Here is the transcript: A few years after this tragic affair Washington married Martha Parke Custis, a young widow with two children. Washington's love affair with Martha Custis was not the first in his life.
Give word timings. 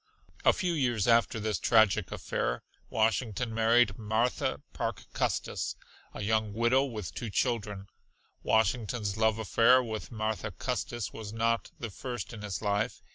A 0.43 0.51
few 0.51 0.73
years 0.73 1.07
after 1.07 1.39
this 1.39 1.59
tragic 1.59 2.11
affair 2.11 2.63
Washington 2.89 3.53
married 3.53 3.99
Martha 3.99 4.59
Parke 4.73 5.05
Custis, 5.13 5.75
a 6.15 6.23
young 6.23 6.53
widow 6.55 6.83
with 6.85 7.13
two 7.13 7.29
children. 7.29 7.85
Washington's 8.41 9.15
love 9.15 9.37
affair 9.37 9.83
with 9.83 10.11
Martha 10.11 10.49
Custis 10.49 11.13
was 11.13 11.31
not 11.31 11.69
the 11.77 11.91
first 11.91 12.33
in 12.33 12.41
his 12.41 12.63
life. 12.63 13.03